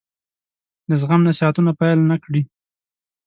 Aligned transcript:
د 0.89 0.91
زغم 1.01 1.21
نصيحتونه 1.27 1.71
پیل 1.79 1.99
نه 2.09 2.17
کړي. 2.23 2.41